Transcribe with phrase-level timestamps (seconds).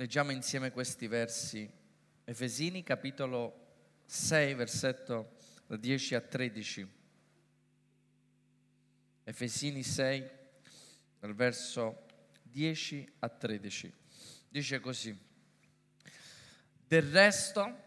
[0.00, 1.70] leggiamo insieme questi versi.
[2.24, 3.66] Efesini capitolo
[4.06, 5.36] 6, versetto
[5.66, 6.88] da 10 a 13.
[9.24, 10.30] Efesini 6,
[11.18, 12.06] dal verso
[12.44, 13.92] 10 a 13.
[14.48, 15.14] Dice così.
[16.88, 17.82] Del resto,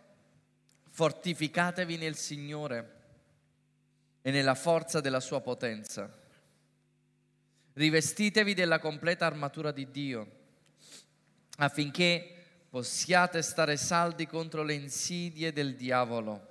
[0.92, 3.02] fortificatevi nel Signore
[4.22, 6.16] e nella forza della sua potenza.
[7.74, 10.42] Rivestitevi della completa armatura di Dio
[11.64, 12.34] affinché
[12.70, 16.48] possiate stare saldi contro le insidie del diavolo.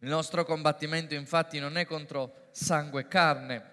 [0.00, 3.70] Il nostro combattimento infatti non è contro sangue e carne,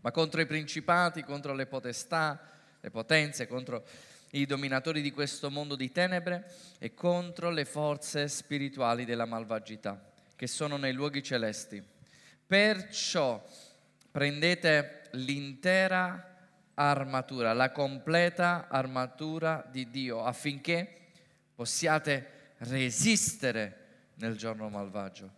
[0.00, 2.40] ma contro i principati, contro le potestà,
[2.80, 3.84] le potenze, contro
[4.30, 10.46] i dominatori di questo mondo di tenebre e contro le forze spirituali della malvagità che
[10.46, 11.82] sono nei luoghi celesti.
[12.46, 13.44] Perciò
[14.10, 16.29] prendete l'intera
[16.88, 21.08] armatura, la completa armatura di Dio affinché
[21.54, 23.76] possiate resistere
[24.14, 25.32] nel giorno malvagio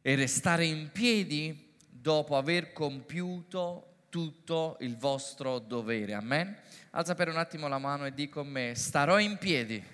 [0.00, 6.14] e restare in piedi dopo aver compiuto tutto il vostro dovere.
[6.14, 6.56] Amen.
[6.90, 9.84] Alza per un attimo la mano e di con me, starò in piedi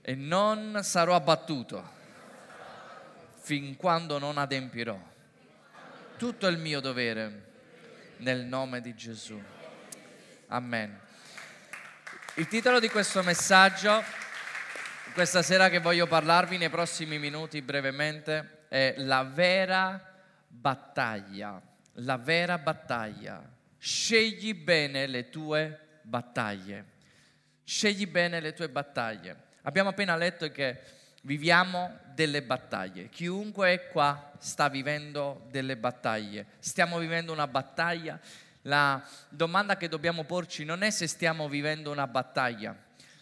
[0.00, 1.98] e non sarò abbattuto
[3.34, 4.98] fin quando non adempirò
[6.16, 7.49] tutto il mio dovere
[8.20, 9.40] nel nome di Gesù.
[10.46, 10.98] Amen.
[12.36, 14.02] Il titolo di questo messaggio,
[15.12, 20.00] questa sera che voglio parlarvi nei prossimi minuti brevemente, è La vera
[20.46, 21.60] battaglia
[21.94, 23.42] la vera battaglia.
[23.78, 26.84] Scegli bene le tue battaglie.
[27.64, 29.48] Scegli bene le tue battaglie.
[29.62, 30.80] Abbiamo appena letto che
[31.22, 33.08] viviamo delle battaglie.
[33.08, 36.46] Chiunque è qua sta vivendo delle battaglie.
[36.58, 38.18] Stiamo vivendo una battaglia.
[38.62, 42.76] La domanda che dobbiamo porci non è se stiamo vivendo una battaglia.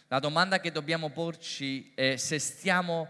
[0.07, 3.07] La domanda che dobbiamo porci è se stiamo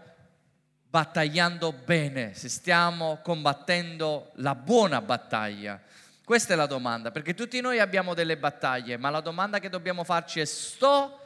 [0.88, 5.80] battagliando bene, se stiamo combattendo la buona battaglia.
[6.24, 10.04] Questa è la domanda, perché tutti noi abbiamo delle battaglie, ma la domanda che dobbiamo
[10.04, 11.19] farci è sto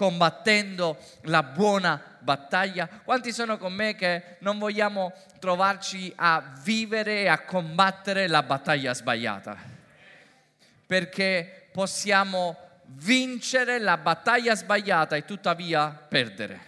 [0.00, 2.88] combattendo la buona battaglia?
[3.04, 8.94] Quanti sono con me che non vogliamo trovarci a vivere e a combattere la battaglia
[8.94, 9.58] sbagliata?
[10.86, 16.60] Perché possiamo vincere la battaglia sbagliata e tuttavia perdere.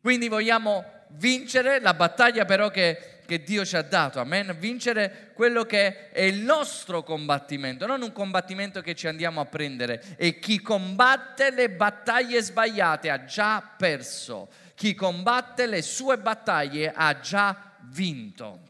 [0.00, 4.56] Quindi vogliamo vincere la battaglia però che, che, Dio ci ha dato, amen?
[4.58, 10.02] Vincere quello che è il nostro combattimento, non un combattimento che ci andiamo a prendere.
[10.16, 17.20] E chi combatte le battaglie sbagliate ha già perso, chi combatte le sue battaglie ha
[17.20, 18.69] già vinto.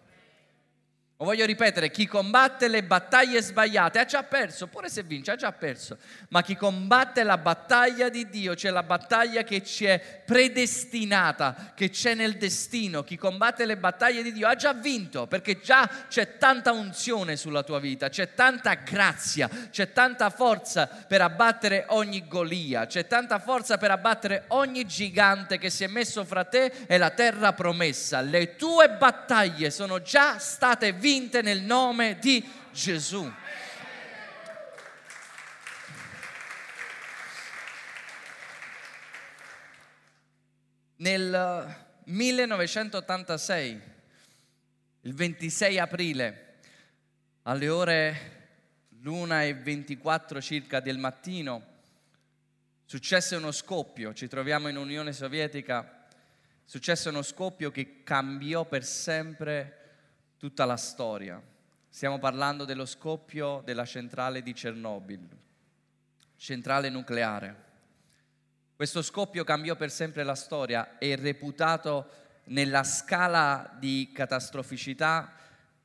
[1.20, 5.36] Lo voglio ripetere, chi combatte le battaglie sbagliate ha già perso, pure se vince ha
[5.36, 5.98] già perso,
[6.30, 11.90] ma chi combatte la battaglia di Dio, cioè la battaglia che ci è predestinata, che
[11.90, 16.38] c'è nel destino, chi combatte le battaglie di Dio ha già vinto, perché già c'è
[16.38, 22.86] tanta unzione sulla tua vita, c'è tanta grazia, c'è tanta forza per abbattere ogni Golia,
[22.86, 27.10] c'è tanta forza per abbattere ogni gigante che si è messo fra te e la
[27.10, 28.22] terra promessa.
[28.22, 32.40] Le tue battaglie sono già state vinte vinte nel nome di
[32.70, 33.28] Gesù.
[40.94, 43.80] Nel 1986,
[45.00, 46.58] il 26 aprile,
[47.42, 48.38] alle ore
[49.00, 51.66] l'una e 24 circa del mattino,
[52.84, 56.06] successe uno scoppio, ci troviamo in Unione Sovietica,
[56.64, 59.79] successe uno scoppio che cambiò per sempre
[60.40, 61.38] tutta la storia.
[61.86, 65.28] Stiamo parlando dello scoppio della centrale di Chernobyl,
[66.36, 67.64] centrale nucleare.
[68.74, 72.08] Questo scoppio cambiò per sempre la storia, è reputato
[72.44, 75.30] nella scala di catastroficità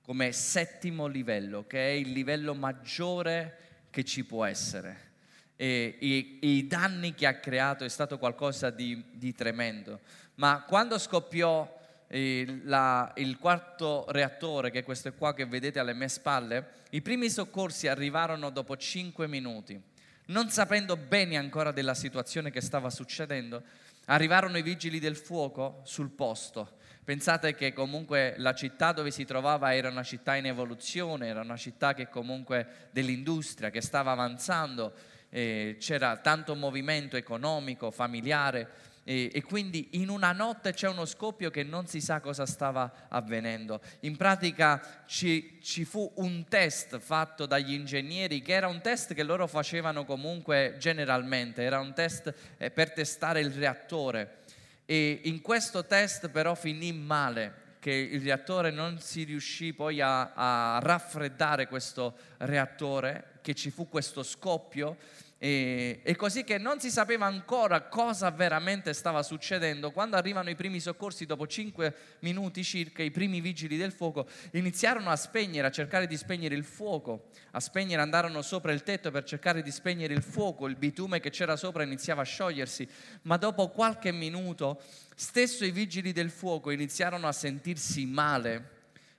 [0.01, 3.57] come settimo livello, che è il livello maggiore
[3.89, 5.11] che ci può essere.
[5.57, 9.99] E i, i danni che ha creato è stato qualcosa di, di tremendo.
[10.35, 16.07] Ma quando scoppiò la, il quarto reattore, che è questo qua che vedete alle mie
[16.07, 19.81] spalle, i primi soccorsi arrivarono dopo cinque minuti.
[20.27, 23.61] Non sapendo bene ancora della situazione che stava succedendo,
[24.05, 26.77] arrivarono i vigili del fuoco sul posto.
[27.03, 31.57] Pensate che comunque la città dove si trovava era una città in evoluzione, era una
[31.57, 34.93] città che comunque dell'industria, che stava avanzando,
[35.29, 41.61] c'era tanto movimento economico, familiare e, e, quindi in una notte c'è uno scoppio che
[41.61, 43.79] non si sa cosa stava avvenendo.
[44.01, 49.21] In pratica ci, ci fu un test fatto dagli ingegneri che era un test che
[49.21, 54.43] loro facevano comunque generalmente, era un test eh, per testare il reattore
[54.85, 60.33] e in questo test però finì male che il reattore non si riuscì poi a,
[60.33, 64.97] a raffreddare questo reattore, che ci fu questo scoppio
[65.37, 69.91] e, e, così che non si sapeva ancora cosa veramente stava succedendo.
[69.91, 75.09] Quando arrivano i primi soccorsi, dopo 5 minuti circa, i primi vigili del fuoco iniziarono
[75.09, 79.25] a spegnere, a cercare di spegnere il fuoco, a spegnere, andarono sopra il tetto per
[79.25, 82.87] cercare di spegnere il fuoco, il bitume che c'era sopra iniziava a sciogliersi,
[83.23, 84.81] ma dopo qualche minuto
[85.15, 88.75] stesso i vigili del fuoco iniziarono a sentirsi male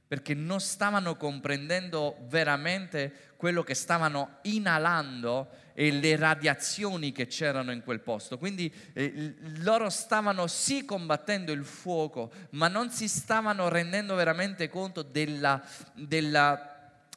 [0.08, 7.82] perché non stavano comprendendo veramente quello che stavano inalando e le radiazioni che c'erano in
[7.82, 8.38] quel posto.
[8.38, 15.02] Quindi eh, loro stavano sì combattendo il fuoco, ma non si stavano rendendo veramente conto
[15.02, 15.62] della,
[15.94, 16.75] della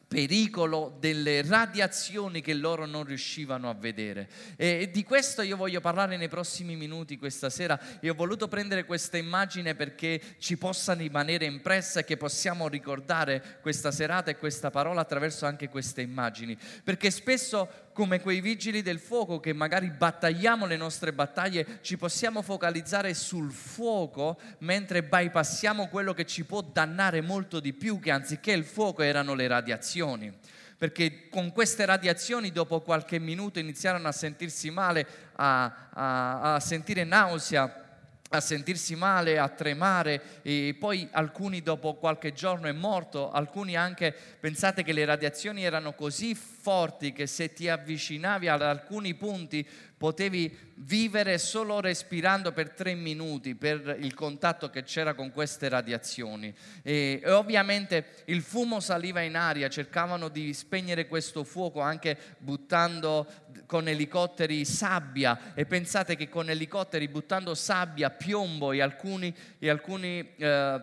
[0.10, 4.28] pericolo delle radiazioni che loro non riuscivano a vedere.
[4.56, 8.86] E di questo io voglio parlare nei prossimi minuti questa sera e ho voluto prendere
[8.86, 14.72] questa immagine perché ci possa rimanere impressa e che possiamo ricordare questa serata e questa
[14.72, 16.58] parola attraverso anche queste immagini.
[16.84, 22.42] Perché spesso come quei vigili del fuoco che magari battagliamo le nostre battaglie, ci possiamo
[22.42, 28.54] focalizzare sul fuoco mentre bypassiamo quello che ci può dannare molto di più, che anziché
[28.54, 30.34] il fuoco erano le radiazioni.
[30.78, 35.06] Perché con queste radiazioni dopo qualche minuto iniziarono a sentirsi male,
[35.36, 37.89] a, a, a sentire nausea
[38.30, 44.16] a sentirsi male, a tremare e poi alcuni dopo qualche giorno è morto, alcuni anche
[44.40, 49.68] pensate che le radiazioni erano così forti che se ti avvicinavi ad alcuni punti
[50.00, 56.56] potevi vivere solo respirando per tre minuti per il contatto che c'era con queste radiazioni.
[56.82, 63.28] E, e, ovviamente il fumo saliva in aria, cercavano di spegnere questo fuoco anche buttando
[63.66, 70.34] con elicotteri sabbia e pensate che con elicotteri buttando sabbia, piombo e alcuni, e alcuni
[70.38, 70.82] eh,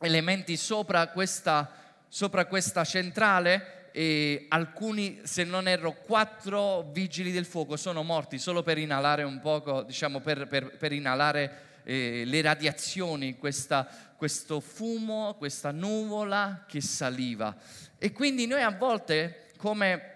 [0.00, 1.70] elementi sopra questa,
[2.08, 8.64] sopra questa centrale e alcuni, se non erro, quattro vigili del fuoco sono morti solo
[8.64, 13.86] per inalare un poco, diciamo, per, per, per inalare eh, le radiazioni, questa,
[14.16, 17.56] questo fumo, questa nuvola che saliva.
[17.96, 20.10] E quindi noi a volte, come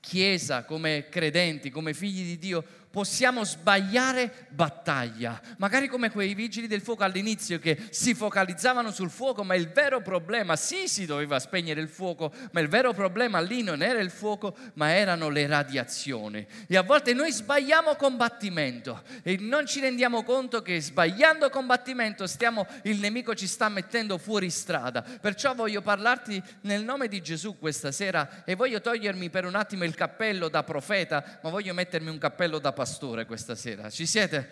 [0.00, 6.80] Chiesa, come credenti, come figli di Dio, possiamo sbagliare battaglia, magari come quei vigili del
[6.80, 11.80] fuoco all'inizio che si focalizzavano sul fuoco, ma il vero problema, sì si doveva spegnere
[11.80, 16.44] il fuoco, ma il vero problema lì non era il fuoco, ma erano le radiazioni.
[16.66, 22.66] E a volte noi sbagliamo combattimento e non ci rendiamo conto che sbagliando combattimento stiamo,
[22.82, 25.02] il nemico ci sta mettendo fuori strada.
[25.02, 29.84] Perciò voglio parlarti nel nome di Gesù questa sera e voglio togliermi per un attimo
[29.84, 33.90] il cappello da profeta, ma voglio mettermi un cappello da pastore questa sera.
[33.90, 34.48] Ci siete?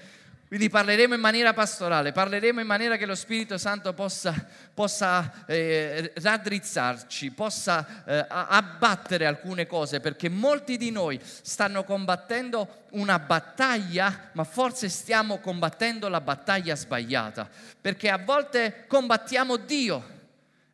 [0.49, 4.35] Quindi parleremo in maniera pastorale, parleremo in maniera che lo Spirito Santo possa,
[4.75, 13.19] possa eh, raddrizzarci, possa eh, abbattere alcune cose, perché molti di noi stanno combattendo una
[13.19, 17.49] battaglia, ma forse stiamo combattendo la battaglia sbagliata,
[17.81, 20.17] perché a volte combattiamo Dio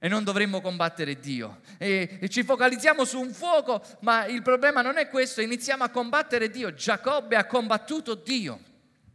[0.05, 1.61] e non dovremmo combattere Dio.
[1.79, 5.89] E, e, ci focalizziamo su un fuoco, ma il problema non è questo, iniziamo a
[5.89, 6.75] combattere Dio.
[6.75, 8.61] Giacobbe ha combattuto Dio.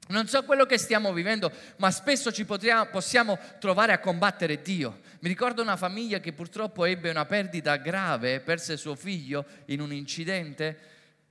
[0.07, 5.01] Non so quello che stiamo vivendo, ma spesso ci potriamo, possiamo trovare a combattere Dio.
[5.19, 9.93] Mi ricordo una famiglia che purtroppo ebbe una perdita grave, perse suo figlio in un
[9.93, 10.79] incidente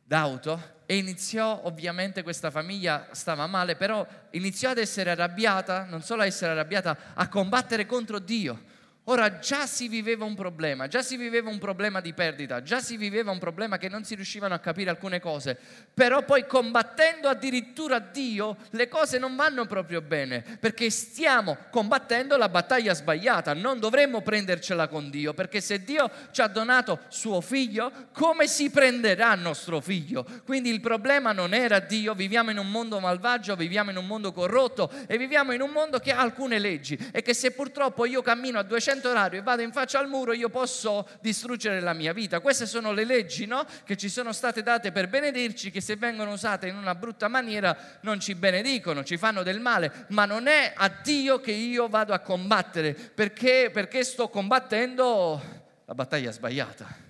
[0.05, 6.23] d'auto e iniziò, ovviamente questa famiglia stava male, però iniziò ad essere arrabbiata, non solo
[6.23, 8.77] a essere arrabbiata, a combattere contro Dio
[9.11, 12.99] Ora già si viveva un problema, già si viveva un problema di perdita, già si
[12.99, 15.57] viveva un problema che non si riuscivano a capire alcune cose,
[15.95, 22.51] però poi combattendo addirittura Dio le cose non vanno proprio bene, perché stiamo combattendo la
[22.51, 27.91] battaglia sbagliata, non dovremmo prendercela con Dio, perché se Dio ci ha donato suo figlio,
[28.13, 30.27] come si prenderà nostro figlio?
[30.45, 34.33] Quindi il problema non era Dio, viviamo in un mondo malvagio, viviamo in un mondo
[34.33, 38.21] corrotto e viviamo in un mondo che ha alcune leggi e che se purtroppo io
[38.21, 41.93] cammino a 200 cambiamento orario e vado in faccia al muro, io posso distruggere la
[41.93, 42.41] mia vita.
[42.41, 43.65] Queste sono le leggi no?
[43.85, 47.99] che ci sono state date per benedirci, che se vengono usate in una brutta maniera
[48.03, 52.13] non ci benedicono, ci fanno del male, ma non è a Dio che io vado
[52.13, 55.41] a combattere, perché, perché sto combattendo
[55.85, 57.07] la battaglia sbagliata.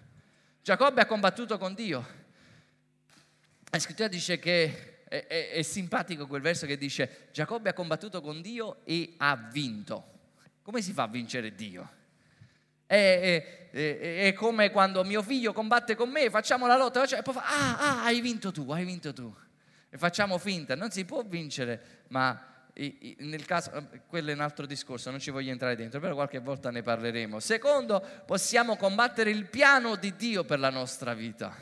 [0.63, 2.17] Giacobbe ha combattuto con Dio.
[3.71, 8.21] La scrittura dice che è, è, è simpatico quel verso che dice Giacobbe ha combattuto
[8.21, 10.17] con Dio e ha vinto.
[10.69, 11.89] Come si fa a vincere Dio?
[12.85, 17.33] È, è, è, come quando mio figlio combatte con me, facciamo la lotta, e poi
[17.33, 19.35] fa, ah, ah, hai vinto tu, hai vinto tu.
[19.89, 24.67] E facciamo finta, non si può vincere, ma nel caso, eh, quello è un altro
[24.67, 27.41] discorso, non ci voglio entrare dentro, però qualche volta ne parleremo.
[27.41, 31.57] Secondo, possiamo combattere il piano di Dio per la nostra vita.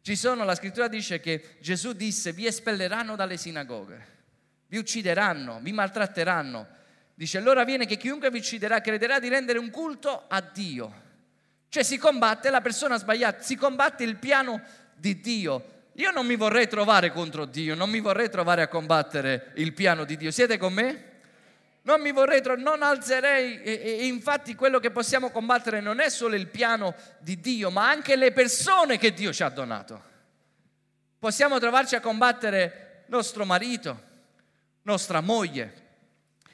[0.00, 4.06] Ci sono, la scrittura dice che Gesù disse, vi espelleranno dalle sinagoghe,
[4.66, 6.80] vi uccideranno, vi maltratteranno.
[7.22, 10.92] Dice, allora viene che chiunque vi ucciderà crederà di rendere un culto a Dio.
[11.68, 14.60] Cioè si combatte la persona sbagliata, si combatte il piano
[14.96, 15.84] di Dio.
[15.92, 20.02] Io non mi vorrei trovare contro Dio, non mi vorrei trovare a combattere il piano
[20.02, 20.32] di Dio.
[20.32, 21.10] Siete con me?
[21.82, 23.62] Non mi vorrei trovare, non alzerei.
[23.62, 27.88] E, e, infatti quello che possiamo combattere non è solo il piano di Dio, ma
[27.88, 30.02] anche le persone che Dio ci ha donato.
[31.20, 34.02] Possiamo trovarci a combattere nostro marito,
[34.82, 35.81] nostra moglie,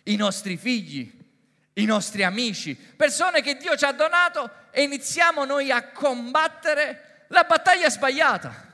[0.09, 1.11] i nostri figli,
[1.75, 7.45] i nostri amici, persone che Dio ci ha donato e iniziamo noi a combattere la
[7.45, 8.67] battaglia sbagliata.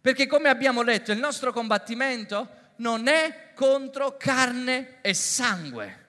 [0.00, 6.06] Perché come abbiamo letto, il nostro combattimento non è contro carne e sangue.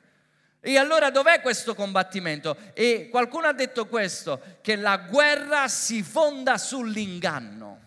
[0.61, 2.55] E allora dov'è questo combattimento?
[2.73, 7.79] E qualcuno ha detto questo, che la guerra si fonda sull'inganno.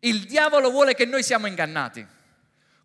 [0.00, 2.06] Il diavolo vuole che noi siamo ingannati.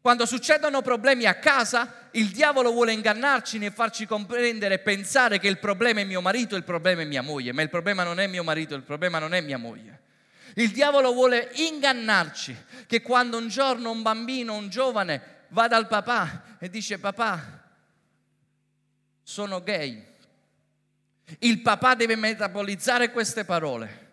[0.01, 5.50] Quando succedono problemi a casa, il diavolo vuole ingannarci nel farci comprendere e pensare che
[5.50, 8.27] il problema è mio marito, il problema è mia moglie, ma il problema non è
[8.27, 10.01] mio marito, il problema non è mia moglie.
[10.56, 12.56] Il diavolo vuole ingannarci
[12.88, 17.62] che quando un giorno un bambino, un giovane va dal papà e dice papà,
[19.22, 20.01] sono gay,
[21.39, 24.08] il papà deve metabolizzare queste parole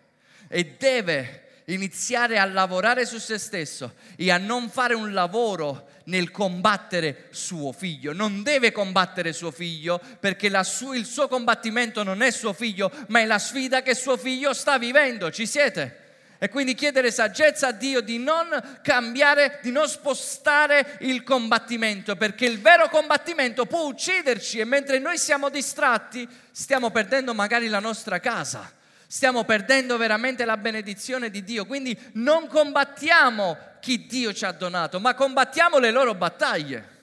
[0.49, 6.31] e deve iniziare a lavorare su se stesso e a non fare un lavoro nel
[6.31, 8.13] combattere suo figlio.
[8.13, 13.19] Non deve combattere suo figlio perché su- il suo combattimento non è suo figlio, ma
[13.19, 15.29] è la sfida che suo figlio sta vivendo.
[15.29, 16.05] Ci siete?
[16.39, 22.45] E quindi chiedere saggezza a Dio di non cambiare, di non spostare il combattimento, perché
[22.45, 28.19] il vero combattimento può ucciderci e mentre noi siamo distratti stiamo perdendo magari la nostra
[28.19, 28.71] casa,
[29.07, 31.65] stiamo perdendo veramente la benedizione di Dio.
[31.65, 36.95] Quindi non combattiamo chi Dio ci ha donato, ma combattiamo le loro battaglie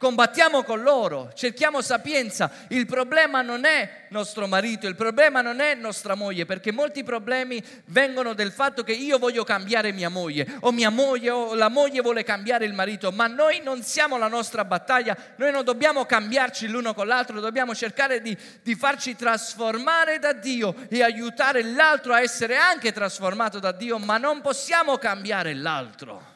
[0.00, 2.50] combattiamo con loro, cerchiamo sapienza.
[2.68, 7.62] Il problema non è nostro marito, il problema non è nostra moglie, perché molti problemi
[7.84, 12.00] vengono dal fatto che io voglio cambiare mia moglie, o mia moglie, o la moglie
[12.00, 16.66] vuole cambiare il marito, ma noi non siamo la nostra battaglia, noi non dobbiamo cambiarci
[16.66, 22.22] l'uno con l'altro, dobbiamo cercare di, di farci trasformare da Dio e aiutare l'altro a
[22.22, 26.29] essere anche trasformato da Dio, ma non possiamo cambiare l'altro.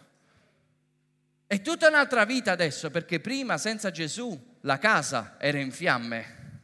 [1.54, 6.62] È tutta un'altra vita adesso perché prima senza Gesù la casa era in fiamme,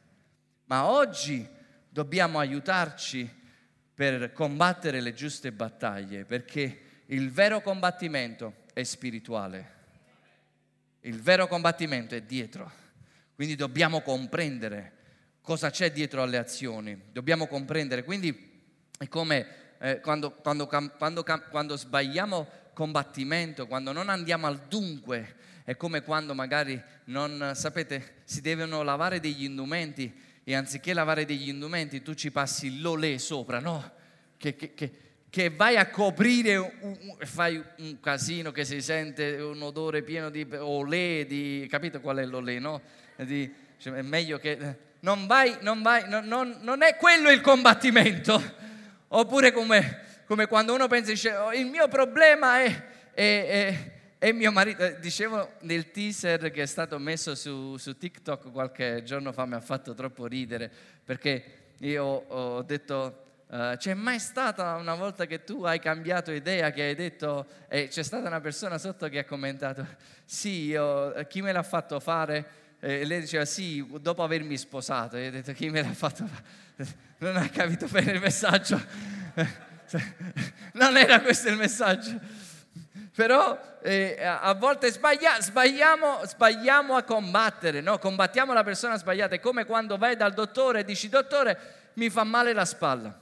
[0.64, 1.49] ma oggi
[1.88, 3.32] dobbiamo aiutarci
[3.94, 9.75] per combattere le giuste battaglie perché il vero combattimento è spirituale,
[11.02, 12.68] il vero combattimento è dietro,
[13.37, 14.94] quindi dobbiamo comprendere
[15.40, 19.47] cosa c'è dietro alle azioni, dobbiamo comprendere, quindi è come
[19.78, 25.34] eh, quando, quando, quando, quando sbagliamo combattimento, quando non andiamo al dunque,
[25.64, 30.10] è come quando magari non, sapete, si devono lavare degli indumenti
[30.42, 33.92] e anziché lavare degli indumenti tu ci passi l'olè sopra, no?
[34.38, 34.92] Che, che, che,
[35.28, 36.80] che vai a coprire
[37.18, 42.16] e fai un casino che si sente un odore pieno di olè, di, capito qual
[42.16, 42.80] è l'olè, no?
[43.16, 44.88] Di, cioè, è meglio che...
[45.00, 48.42] Non vai, non vai, non, non, non è quello il combattimento.
[49.08, 54.30] Oppure come come quando uno pensa, dice, oh, il mio problema è, è, è, è,
[54.30, 54.84] mio marito.
[54.84, 59.54] Eh, dicevo nel teaser che è stato messo su, su TikTok qualche giorno fa, mi
[59.54, 60.70] ha fatto troppo ridere,
[61.04, 61.44] perché
[61.78, 66.82] io ho detto, Uh, c'è mai stata una volta che tu hai cambiato idea, che
[66.82, 69.84] hai detto, e c'è stata una persona sotto che ha commentato,
[70.25, 72.46] sì, io, chi me l'ha fatto fare?
[72.78, 75.16] E lei diceva, sì, dopo avermi sposato.
[75.16, 76.44] E io ho detto, chi me l'ha fatto fare?
[77.18, 78.80] Non hai capito bene il messaggio.
[80.75, 82.18] non era questo il messaggio.
[83.14, 87.99] Però eh, a volte sbaglia, sbagliamo, sbagliamo, a combattere, no?
[87.99, 89.35] combattiamo la persona sbagliata.
[89.35, 93.18] È come quando vai dal dottore e dici, dottore, mi fa male la spalla.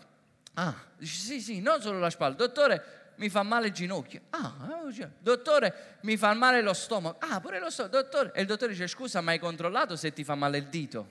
[0.54, 2.34] Ah, dici, sì, sì, non solo la spalla.
[2.34, 4.20] Dottore, mi fa male il ginocchio.
[4.30, 4.54] Ah,
[4.96, 7.16] eh, dottore, mi fa male lo stomaco.
[7.26, 7.96] Ah, pure lo stomaco.
[7.96, 8.32] Dottore.
[8.34, 11.10] E il dottore dice, scusa, ma hai controllato se ti fa male il dito?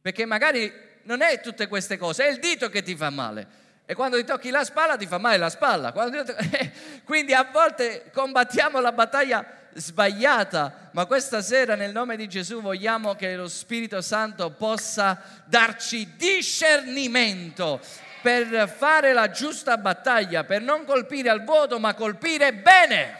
[0.00, 3.59] Perché magari non è tutte queste cose, è il dito che ti fa male.
[3.90, 5.90] E quando ti tocchi la spalla ti fa male la spalla.
[5.90, 6.70] Ti...
[7.02, 9.44] Quindi a volte combattiamo la battaglia
[9.74, 16.14] sbagliata, ma questa sera nel nome di Gesù vogliamo che lo Spirito Santo possa darci
[16.14, 17.80] discernimento
[18.22, 23.18] per fare la giusta battaglia, per non colpire al vuoto, ma colpire bene.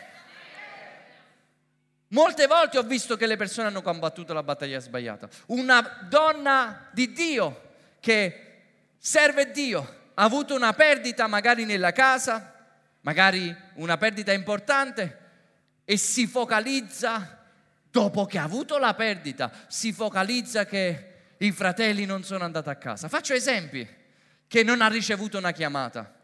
[2.10, 5.28] Molte volte ho visto che le persone hanno combattuto la battaglia sbagliata.
[5.46, 7.60] Una donna di Dio
[7.98, 8.58] che
[8.98, 12.54] serve Dio ha avuto una perdita magari nella casa,
[13.00, 15.18] magari una perdita importante
[15.82, 17.38] e si focalizza,
[17.90, 22.76] dopo che ha avuto la perdita, si focalizza che i fratelli non sono andati a
[22.76, 23.08] casa.
[23.08, 23.88] Faccio esempi,
[24.46, 26.19] che non ha ricevuto una chiamata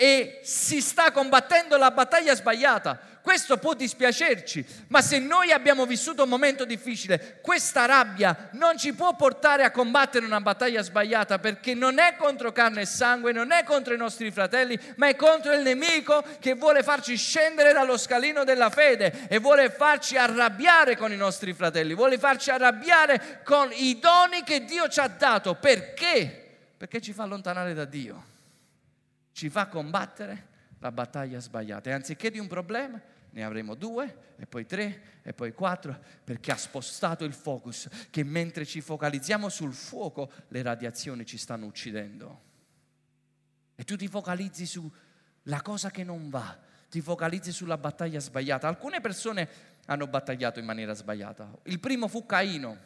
[0.00, 2.98] e si sta combattendo la battaglia sbagliata.
[3.20, 8.94] Questo può dispiacerci, ma se noi abbiamo vissuto un momento difficile, questa rabbia non ci
[8.94, 13.52] può portare a combattere una battaglia sbagliata perché non è contro carne e sangue, non
[13.52, 17.98] è contro i nostri fratelli, ma è contro il nemico che vuole farci scendere dallo
[17.98, 23.68] scalino della fede e vuole farci arrabbiare con i nostri fratelli, vuole farci arrabbiare con
[23.70, 25.56] i doni che Dio ci ha dato.
[25.56, 26.46] Perché?
[26.74, 28.30] Perché ci fa allontanare da Dio
[29.40, 30.48] ci fa combattere
[30.80, 31.88] la battaglia sbagliata.
[31.88, 36.52] E anziché di un problema, ne avremo due, e poi tre, e poi quattro, perché
[36.52, 42.42] ha spostato il focus, che mentre ci focalizziamo sul fuoco, le radiazioni ci stanno uccidendo.
[43.76, 46.58] E tu ti focalizzi sulla cosa che non va,
[46.90, 48.68] ti focalizzi sulla battaglia sbagliata.
[48.68, 49.48] Alcune persone
[49.86, 51.50] hanno battagliato in maniera sbagliata.
[51.62, 52.76] Il primo fu Caino.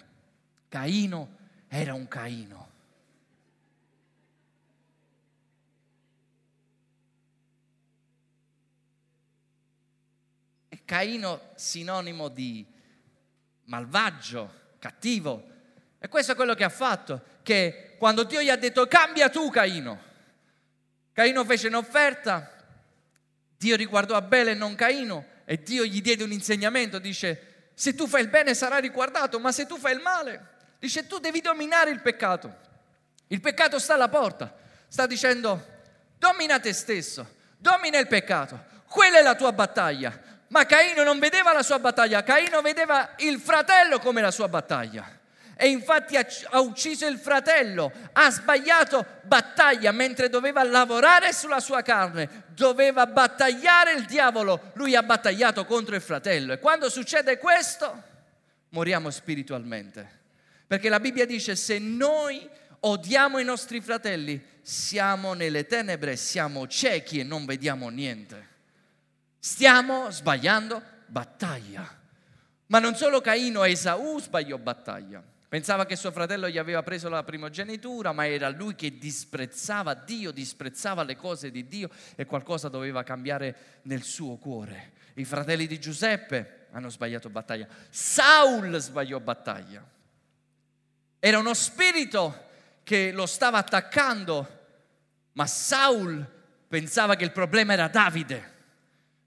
[0.69, 2.74] Caino era un Caino.
[10.85, 12.65] Caino sinonimo di
[13.65, 15.53] malvagio, cattivo.
[15.99, 19.49] E questo è quello che ha fatto, che quando Dio gli ha detto cambia tu
[19.51, 20.13] Caino,
[21.13, 22.51] Caino fece un'offerta,
[23.57, 28.07] Dio riguardò Abele e non Caino e Dio gli diede un insegnamento, dice se tu
[28.07, 30.49] fai il bene sarai riguardato, ma se tu fai il male,
[30.79, 32.63] dice tu devi dominare il peccato.
[33.29, 34.55] Il peccato sta alla porta,
[34.89, 35.73] sta dicendo
[36.19, 40.33] domina te stesso, domina il peccato, quella è la tua battaglia.
[40.55, 45.05] Ma Caino non vedeva la sua battaglia, Caino vedeva il fratello come la sua battaglia.
[45.57, 52.45] E infatti ha ucciso il fratello, ha sbagliato battaglia mentre doveva lavorare sulla sua carne,
[52.55, 56.53] doveva battagliare il diavolo, lui ha battagliato contro il fratello.
[56.53, 58.03] E quando succede questo,
[58.69, 60.09] moriamo spiritualmente.
[60.69, 67.19] Perché la Bibbia dice se noi odiamo i nostri fratelli, siamo nelle tenebre, siamo ciechi
[67.19, 68.53] e non vediamo niente.
[69.45, 71.87] Stiamo sbagliando battaglia.
[72.69, 75.23] Ma non solo Caino, Esaù sbagliò battaglia.
[75.47, 80.31] Pensava che suo fratello gli aveva preso la primogenitura, ma era lui che disprezzava Dio,
[80.31, 84.93] disprezzava le cose di Dio e qualcosa doveva cambiare nel suo cuore.
[85.17, 87.69] I fratelli di Giuseppe hanno sbagliato battaglia.
[87.91, 89.87] Saul sbagliò battaglia.
[91.19, 92.47] Era uno spirito
[92.83, 94.61] che lo stava attaccando,
[95.33, 96.27] ma Saul
[96.67, 98.53] pensava che il problema era Davide.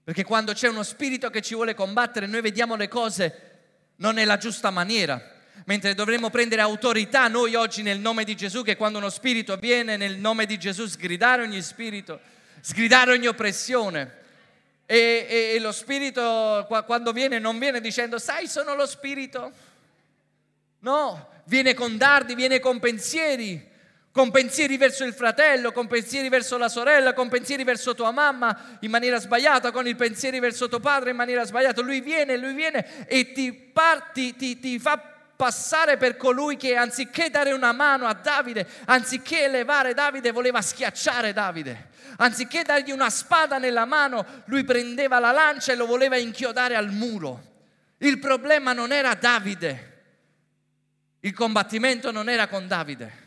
[0.08, 3.40] Perché quando c'è uno spirito che ci vuole combattere, noi vediamo le cose
[3.96, 5.22] non nella giusta maniera.
[5.66, 9.98] Mentre dovremmo prendere autorità noi oggi nel nome di Gesù, che quando uno spirito viene
[9.98, 12.20] nel nome di Gesù sgridare ogni spirito,
[12.62, 14.14] sgridare ogni oppressione.
[14.86, 19.52] E, e, e lo spirito quando viene non viene dicendo, sai, sono lo spirito.
[20.78, 23.67] No, viene con dardi, viene con pensieri,
[24.18, 28.78] con pensieri verso il fratello, con pensieri verso la sorella, con pensieri verso tua mamma
[28.80, 31.82] in maniera sbagliata, con i pensieri verso tuo padre in maniera sbagliata.
[31.82, 35.00] Lui viene, lui viene e ti, parti, ti, ti fa
[35.36, 41.32] passare per colui che anziché dare una mano a Davide, anziché elevare Davide, voleva schiacciare
[41.32, 41.90] Davide.
[42.16, 46.90] Anziché dargli una spada nella mano, lui prendeva la lancia e lo voleva inchiodare al
[46.90, 47.40] muro.
[47.98, 50.02] Il problema non era Davide,
[51.20, 53.26] il combattimento non era con Davide.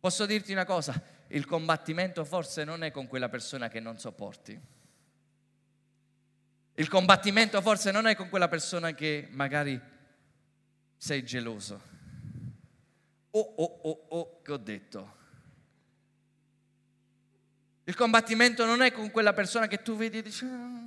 [0.00, 4.58] Posso dirti una cosa, il combattimento forse non è con quella persona che non sopporti.
[6.74, 9.78] Il combattimento forse non è con quella persona che magari
[10.96, 11.80] sei geloso.
[13.32, 15.18] Oh, oh, oh, oh, che ho detto.
[17.84, 20.44] Il combattimento non è con quella persona che tu vedi e dici...
[20.46, 20.80] Ah,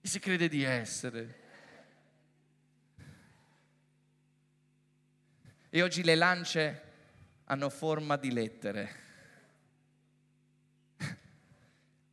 [0.00, 1.39] chi si crede di essere?
[5.70, 6.82] E oggi le lance
[7.44, 8.98] hanno forma di lettere.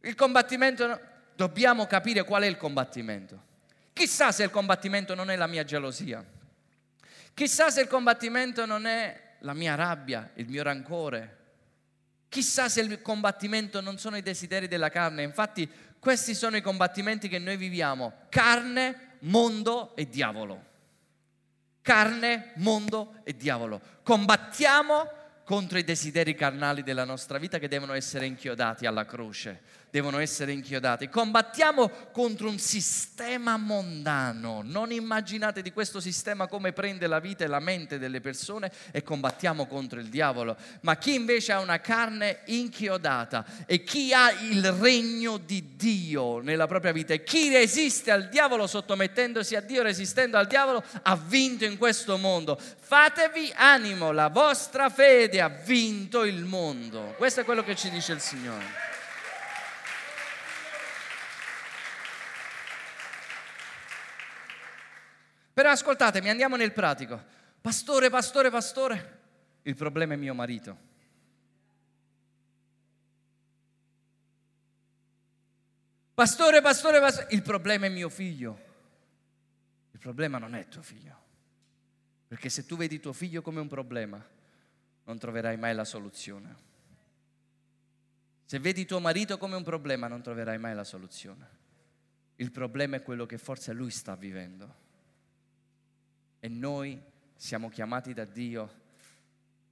[0.01, 0.99] Il combattimento,
[1.35, 3.45] dobbiamo capire qual è il combattimento.
[3.93, 6.23] Chissà se il combattimento non è la mia gelosia.
[7.33, 11.35] Chissà se il combattimento non è la mia rabbia, il mio rancore.
[12.29, 15.23] Chissà se il combattimento non sono i desideri della carne.
[15.23, 18.13] Infatti questi sono i combattimenti che noi viviamo.
[18.29, 20.66] Carne, mondo e diavolo.
[21.87, 23.79] Carne, mondo e diavolo.
[24.03, 25.09] Combattiamo
[25.45, 30.51] contro i desideri carnali della nostra vita che devono essere inchiodati alla croce devono essere
[30.51, 31.09] inchiodati.
[31.09, 34.61] Combattiamo contro un sistema mondano.
[34.63, 39.03] Non immaginate di questo sistema come prende la vita e la mente delle persone e
[39.03, 40.57] combattiamo contro il diavolo.
[40.81, 46.67] Ma chi invece ha una carne inchiodata e chi ha il regno di Dio nella
[46.67, 51.65] propria vita e chi resiste al diavolo sottomettendosi a Dio, resistendo al diavolo, ha vinto
[51.65, 52.59] in questo mondo.
[52.59, 57.13] Fatevi animo, la vostra fede ha vinto il mondo.
[57.17, 58.86] Questo è quello che ci dice il Signore.
[65.57, 67.19] Però ascoltatemi, andiamo nel pratico.
[67.59, 69.19] Pastore, pastore, pastore,
[69.63, 70.77] il problema è mio marito.
[76.13, 78.65] Pastore, pastore, pastore, il problema è mio figlio.
[79.93, 81.17] Il problema non è tuo figlio.
[82.27, 84.23] Perché se tu vedi tuo figlio come un problema,
[85.05, 86.55] non troverai mai la soluzione.
[88.45, 91.49] Se vedi tuo marito come un problema, non troverai mai la soluzione.
[92.35, 94.85] Il problema è quello che forse lui sta vivendo.
[96.47, 96.97] E noi
[97.35, 98.81] siamo chiamati da Dio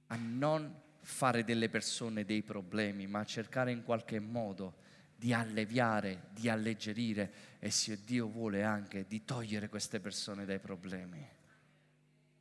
[0.08, 4.74] a non fare delle persone dei problemi, ma a cercare in qualche modo
[5.16, 11.26] di alleviare, di alleggerire e se Dio vuole anche di togliere queste persone dai problemi,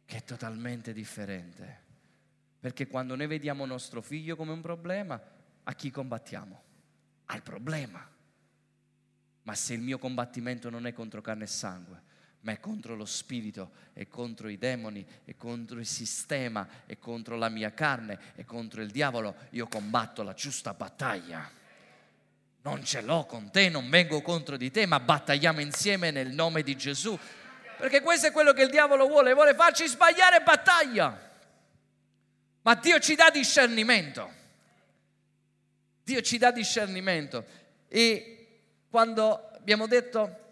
[0.03, 1.83] che è totalmente differente.
[2.59, 5.17] Perché quando noi vediamo nostro figlio come un problema,
[5.63, 6.63] a chi combattiamo?
[7.27, 8.05] Al problema.
[9.43, 12.13] Ma se il mio combattimento non è contro carne e sangue,
[12.45, 17.38] ma è contro lo spirito, è contro i demoni, è contro il sistema, è contro
[17.38, 19.36] la mia carne, è contro il diavolo.
[19.51, 21.49] Io combatto la giusta battaglia.
[22.62, 26.62] Non ce l'ho con te, non vengo contro di te, ma battagliamo insieme nel nome
[26.62, 27.17] di Gesù.
[27.79, 31.19] Perché questo è quello che il diavolo vuole, vuole farci sbagliare battaglia.
[32.62, 34.31] Ma Dio ci dà discernimento.
[36.03, 37.43] Dio ci dà discernimento.
[37.88, 40.44] E quando abbiamo detto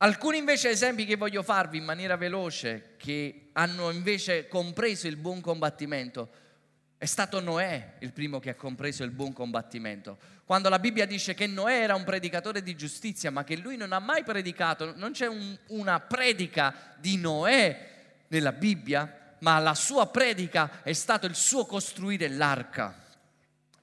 [0.00, 5.40] Alcuni invece esempi che voglio farvi in maniera veloce, che hanno invece compreso il buon
[5.40, 6.30] combattimento,
[6.96, 10.16] è stato Noè il primo che ha compreso il buon combattimento.
[10.44, 13.92] Quando la Bibbia dice che Noè era un predicatore di giustizia, ma che lui non
[13.92, 17.88] ha mai predicato, non c'è un, una predica di Noè
[18.28, 23.06] nella Bibbia, ma la sua predica è stato il suo costruire l'arca.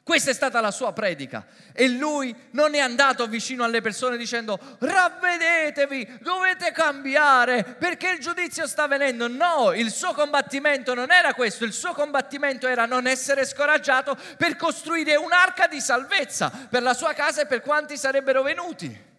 [0.06, 4.60] Questa è stata la sua predica e lui non è andato vicino alle persone dicendo
[4.78, 9.28] ravvedetevi, dovete cambiare perché il giudizio sta venendo.
[9.28, 14.58] No, il suo combattimento non era questo, il suo combattimento era non essere scoraggiato per
[14.58, 19.13] costruire un'arca di salvezza per la sua casa e per quanti sarebbero venuti.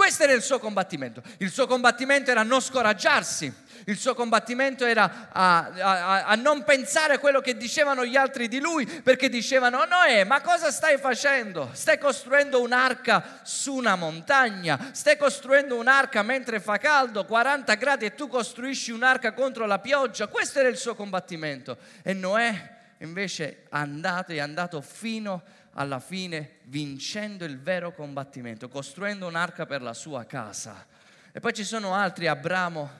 [0.00, 1.22] Questo era il suo combattimento.
[1.40, 3.52] Il suo combattimento era non scoraggiarsi.
[3.84, 8.48] Il suo combattimento era a, a, a, non pensare a quello che dicevano gli altri
[8.48, 11.68] di lui, perché dicevano, Noè, ma cosa stai facendo?
[11.74, 18.14] Stai costruendo un'arca su una montagna, stai costruendo un'arca mentre fa caldo, 40 gradi, e
[18.14, 20.28] tu costruisci un'arca contro la pioggia.
[20.28, 21.76] Questo era il suo combattimento.
[22.02, 28.68] E Noè invece è andato, è andato fino a alla fine vincendo il vero combattimento,
[28.68, 30.86] costruendo un'arca per la sua casa.
[31.32, 32.90] E poi ci sono altri, Abramo,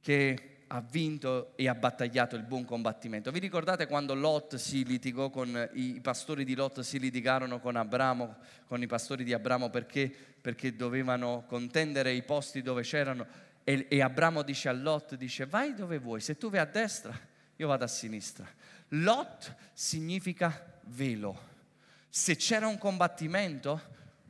[0.00, 3.30] che ha vinto e ha battagliato il buon combattimento.
[3.30, 8.36] Vi ricordate quando Lot si litigò con i pastori di Lot, si litigarono con Abramo,
[8.66, 13.26] con i pastori di Abramo perché, perché dovevano contendere i posti dove c'erano
[13.64, 17.18] e, e Abramo dice a Lot, dice vai dove vuoi, se tu vai a destra
[17.56, 18.46] io vado a sinistra.
[18.88, 21.47] Lot significa velo
[22.18, 23.80] se c'era un combattimento,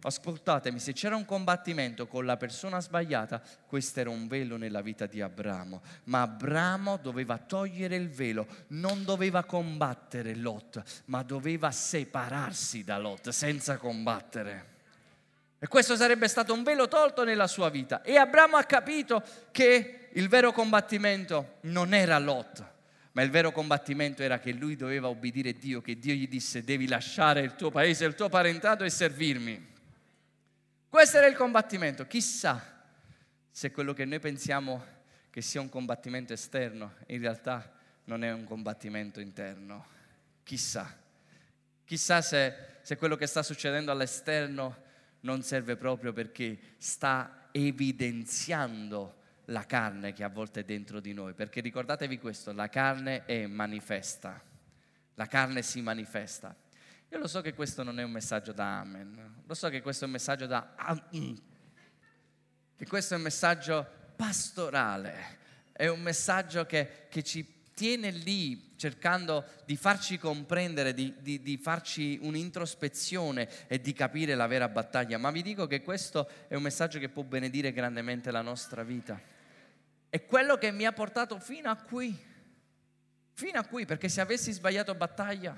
[0.02, 5.06] ascoltatemi, se c'era un combattimento con la persona sbagliata, questo era un velo nella vita
[5.06, 5.80] di Abramo.
[6.04, 13.30] Ma Abramo doveva togliere il velo, non doveva combattere Lot, ma doveva separarsi da Lot
[13.30, 14.76] senza combattere.
[15.58, 18.02] E questo sarebbe stato un velo tolto nella sua vita.
[18.02, 22.76] E Abramo ha capito che il vero combattimento non era Lot,
[23.18, 26.86] ma il vero combattimento era che lui doveva obbedire Dio, che Dio gli disse devi
[26.86, 29.74] lasciare il tuo paese, il tuo parentato e servirmi.
[30.88, 32.06] Questo era il combattimento.
[32.06, 32.80] Chissà
[33.50, 34.84] se quello che noi pensiamo
[35.30, 37.68] che sia un combattimento esterno, in realtà
[38.04, 39.84] non è un combattimento interno.
[40.44, 40.96] Chissà.
[41.84, 44.76] Chissà se, se quello che sta succedendo all'esterno
[45.22, 49.17] non serve proprio perché sta evidenziando
[49.48, 53.46] la carne che a volte è dentro di noi, perché ricordatevi questo, la carne è
[53.46, 54.40] manifesta,
[55.14, 56.54] la carne si manifesta.
[57.10, 60.04] Io lo so che questo non è un messaggio da amen, lo so che questo
[60.04, 60.74] è un messaggio da...
[62.76, 65.36] che questo è un messaggio pastorale,
[65.72, 71.56] è un messaggio che, che ci tiene lì cercando di farci comprendere, di, di, di,
[71.56, 75.16] farci un'introspezione e di capire la vera battaglia.
[75.16, 79.36] Ma vi dico che questo è un messaggio che può benedire grandemente la nostra vita.
[80.08, 82.16] È quello che mi ha portato fino a qui,
[83.32, 85.56] fino a qui, perché se avessi sbagliato battaglia,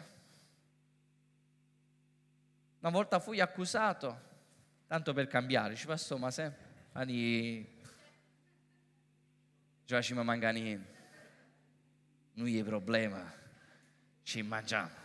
[2.80, 4.28] una volta fui accusato,
[4.86, 6.52] tanto per cambiare, ci passò, ma se,
[6.92, 7.78] ani,
[9.84, 10.98] ci facciamo mancare
[12.34, 13.38] noi il problema
[14.22, 14.99] ci mangiamo.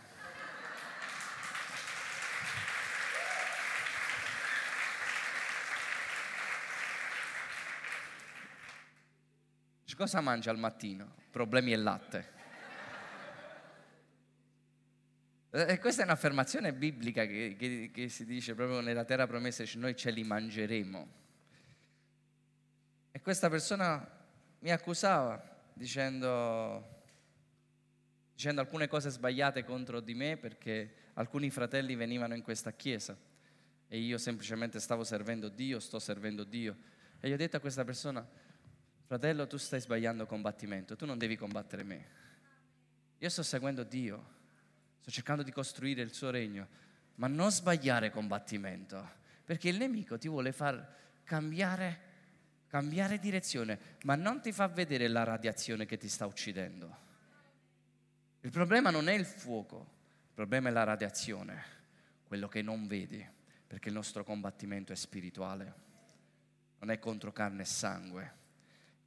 [9.96, 11.14] Cosa mangia al mattino?
[11.30, 12.34] Problemi e latte.
[15.50, 19.78] E questa è un'affermazione biblica che, che, che, si dice proprio nella terra promessa, dice
[19.78, 21.08] noi ce li mangeremo.
[23.10, 24.06] E questa persona
[24.58, 26.94] mi accusava dicendo
[28.34, 33.16] dicendo alcune cose sbagliate contro di me perché alcuni fratelli venivano in questa chiesa
[33.88, 36.76] e io semplicemente stavo servendo Dio, sto servendo Dio.
[37.18, 38.28] E gli ho detto a questa persona,
[39.06, 42.06] fratello, tu stai sbagliando combattimento, tu non devi combattere me.
[43.18, 44.34] Io sto seguendo Dio,
[45.00, 46.66] sto cercando di costruire il suo regno,
[47.14, 49.08] ma non sbagliare combattimento,
[49.44, 52.00] perché il nemico ti vuole far cambiare,
[52.66, 57.04] cambiare direzione, ma non ti fa vedere la radiazione che ti sta uccidendo.
[58.40, 59.94] Il problema non è il fuoco,
[60.28, 61.62] il problema è la radiazione,
[62.26, 63.24] quello che non vedi,
[63.66, 65.74] perché il nostro combattimento è spirituale,
[66.80, 68.44] non è contro carne e sangue,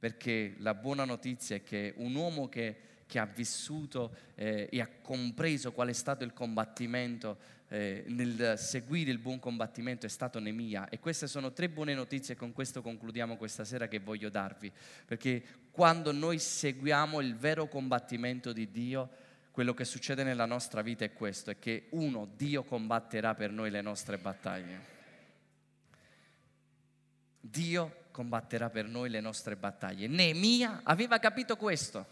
[0.00, 4.88] perché la buona notizia è che un uomo che, che ha vissuto eh, e ha
[5.02, 10.88] compreso qual è stato il combattimento eh, nel seguire il buon combattimento è stato Nemia
[10.88, 14.72] e queste sono tre buone notizie e con questo concludiamo questa sera che voglio darvi,
[15.06, 19.08] perché quando noi seguiamo il vero combattimento di Dio,
[19.52, 23.70] quello che succede nella nostra vita è questo, è che uno, Dio combatterà per noi
[23.70, 24.98] le nostre battaglie.
[27.38, 30.06] Dio combatterà per noi le nostre battaglie.
[30.06, 32.06] Nemia aveva capito questo.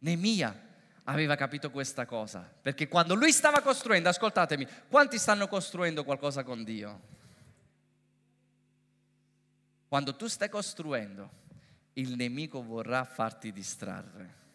[0.00, 0.64] Nemia
[1.04, 6.64] aveva capito questa cosa, perché quando lui stava costruendo, ascoltatemi, quanti stanno costruendo qualcosa con
[6.64, 7.00] Dio?
[9.86, 11.30] Quando tu stai costruendo,
[11.92, 14.45] il nemico vorrà farti distrarre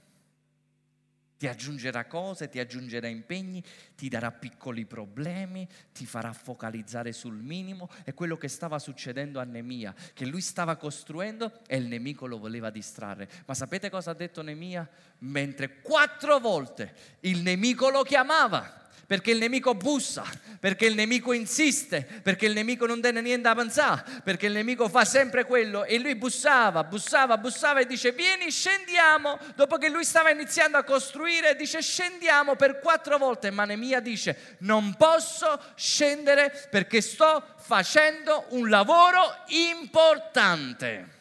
[1.42, 3.64] ti aggiungerà cose, ti aggiungerà impegni,
[3.96, 7.90] ti darà piccoli problemi, ti farà focalizzare sul minimo.
[8.04, 12.38] È quello che stava succedendo a Nemia, che lui stava costruendo e il nemico lo
[12.38, 13.28] voleva distrarre.
[13.48, 14.88] Ma sapete cosa ha detto Nemia?
[15.22, 20.24] Mentre quattro volte il nemico lo chiamava perché il nemico bussa,
[20.60, 24.88] perché il nemico insiste, perché il nemico non tiene niente da pensare, perché il nemico
[24.88, 25.84] fa sempre quello.
[25.84, 30.84] E lui bussava, bussava, bussava e dice vieni scendiamo, dopo che lui stava iniziando a
[30.84, 38.46] costruire dice scendiamo per quattro volte, ma Nemia dice non posso scendere perché sto facendo
[38.50, 41.20] un lavoro importante.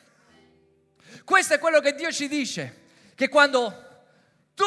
[1.25, 2.83] Questo è quello che Dio ci dice,
[3.15, 3.89] che quando
[4.55, 4.65] tu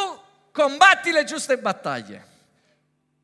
[0.52, 2.32] combatti le giuste battaglie,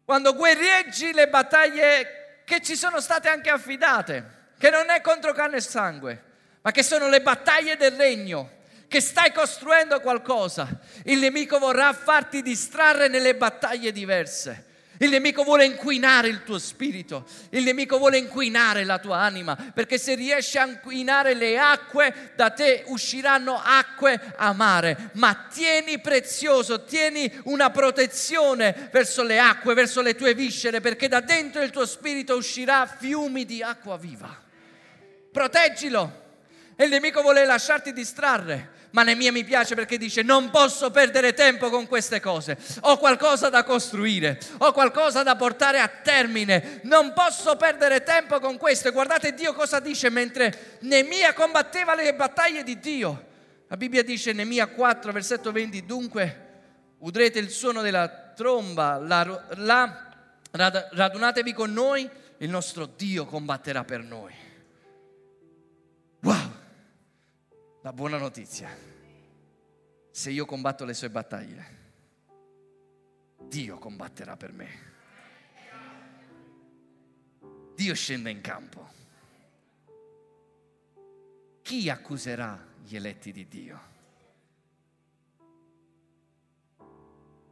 [0.09, 5.57] quando guerrieggi le battaglie che ci sono state anche affidate, che non è contro carne
[5.57, 6.23] e sangue,
[6.61, 8.49] ma che sono le battaglie del regno,
[8.87, 10.67] che stai costruendo qualcosa,
[11.03, 14.65] il nemico vorrà farti distrarre nelle battaglie diverse.
[15.01, 19.97] Il nemico vuole inquinare il tuo spirito, il nemico vuole inquinare la tua anima, perché
[19.97, 25.11] se riesci a inquinare le acque, da te usciranno acque amare.
[25.13, 31.21] Ma tieni prezioso, tieni una protezione verso le acque, verso le tue viscere, perché da
[31.21, 34.37] dentro il tuo spirito uscirà fiumi di acqua viva.
[35.31, 36.27] Proteggilo.
[36.79, 41.33] E il nemico vuole lasciarti distrarre ma Nemia mi piace perché dice non posso perdere
[41.33, 47.13] tempo con queste cose, ho qualcosa da costruire, ho qualcosa da portare a termine, non
[47.13, 48.87] posso perdere tempo con questo.
[48.87, 53.27] E guardate Dio cosa dice mentre Nemia combatteva le battaglie di Dio.
[53.67, 56.47] La Bibbia dice Nemia 4, versetto 20, dunque
[56.99, 60.09] udrete il suono della tromba, la, la,
[60.51, 64.33] radunatevi con noi, il nostro Dio combatterà per noi.
[66.21, 66.48] Wow!
[67.81, 68.69] La buona notizia,
[70.11, 71.77] se io combatto le sue battaglie,
[73.47, 74.87] Dio combatterà per me.
[77.75, 78.97] Dio scende in campo.
[81.61, 83.81] chi accuserà gli eletti di Dio?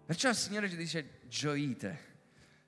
[0.05, 2.15] Perciò il Signore ci dice, gioite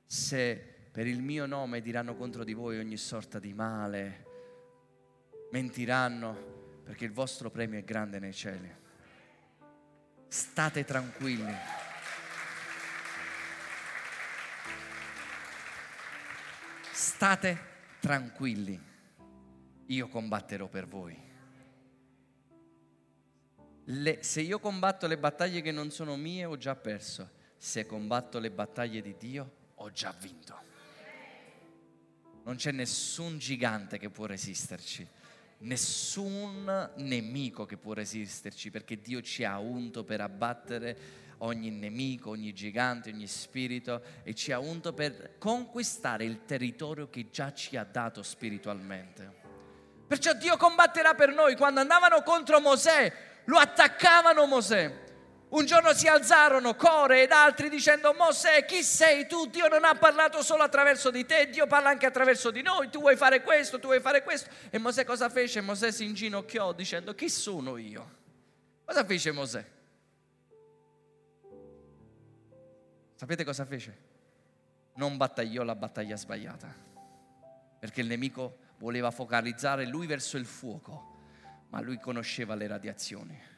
[0.06, 0.56] se
[0.91, 4.26] per il mio nome diranno contro di voi ogni sorta di male,
[5.52, 6.59] mentiranno,
[6.89, 8.67] perché il vostro premio è grande nei cieli.
[10.28, 11.54] State tranquilli.
[16.91, 17.60] State
[17.99, 18.82] tranquilli,
[19.86, 21.15] io combatterò per voi.
[23.84, 27.30] Le, se io combatto le battaglie che non sono mie, ho già perso.
[27.56, 30.60] Se combatto le battaglie di Dio, ho già vinto.
[32.45, 35.08] Non c'è nessun gigante che può resisterci,
[35.60, 40.98] nessun nemico che può resisterci, perché Dio ci ha unto per abbattere
[41.39, 47.30] ogni nemico, ogni gigante, ogni spirito e ci ha unto per conquistare il territorio che
[47.30, 49.38] già ci ha dato spiritualmente.
[50.08, 51.56] Perciò Dio combatterà per noi.
[51.56, 53.13] Quando andavano contro Mosè,
[53.45, 55.08] lo attaccavano Mosè.
[55.49, 59.47] Un giorno si alzarono Core ed altri dicendo Mosè chi sei tu?
[59.47, 62.99] Dio non ha parlato solo attraverso di te, Dio parla anche attraverso di noi, tu
[62.99, 64.49] vuoi fare questo, tu vuoi fare questo.
[64.69, 65.62] E Mosè cosa fece?
[65.62, 68.17] Mosè si inginocchiò dicendo chi sono io?
[68.85, 69.65] Cosa fece Mosè?
[73.15, 73.97] Sapete cosa fece?
[74.95, 76.71] Non battagliò la battaglia sbagliata,
[77.79, 81.17] perché il nemico voleva focalizzare lui verso il fuoco,
[81.69, 83.57] ma lui conosceva le radiazioni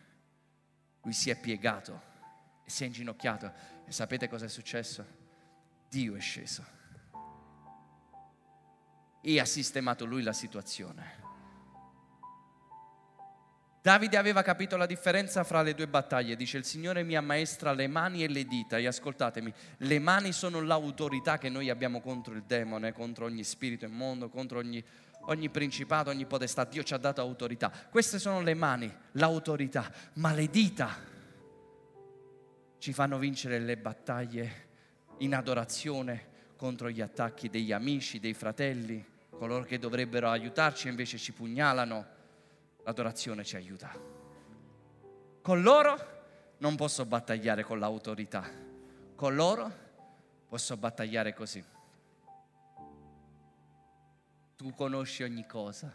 [1.02, 2.02] lui si è piegato
[2.64, 3.52] e si è inginocchiato.
[3.86, 5.06] E sapete cosa è successo?
[5.90, 6.80] Dio è sceso
[9.22, 11.20] e ha sistemato lui la situazione.
[13.84, 17.88] Davide aveva capito la differenza fra le due battaglie, dice il Signore mi ammaestra le
[17.88, 22.44] mani e le dita e ascoltatemi, le mani sono l'autorità che noi abbiamo contro il
[22.44, 24.84] demone, contro ogni spirito immondo, contro ogni,
[25.26, 30.34] ogni principato, ogni potestà, Dio ci ha dato autorità, queste sono le mani, l'autorità, ma
[30.34, 31.10] le dita
[32.78, 34.70] ci fanno vincere le battaglie
[35.18, 41.18] in adorazione contro gli attacchi degli amici, dei fratelli, coloro che dovrebbero aiutarci e invece
[41.18, 42.06] ci pugnalano
[42.84, 43.92] l'adorazione ci aiuta.
[45.42, 46.20] Con loro
[46.58, 48.48] non posso battagliare con l'autorità,
[49.16, 49.72] con loro
[50.48, 51.64] posso battagliare così.
[54.62, 55.92] Tu conosci ogni cosa,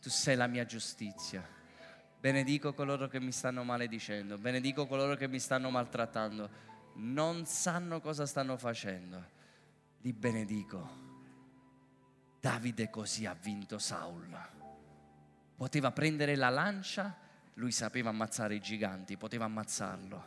[0.00, 1.46] tu sei la mia giustizia.
[2.18, 6.48] Benedico coloro che mi stanno maledicendo, benedico coloro che mi stanno maltrattando.
[6.94, 9.22] Non sanno cosa stanno facendo.
[9.98, 11.06] Li benedico.
[12.40, 14.56] Davide così ha vinto Saul
[15.58, 17.12] poteva prendere la lancia,
[17.54, 20.26] lui sapeva ammazzare i giganti, poteva ammazzarlo,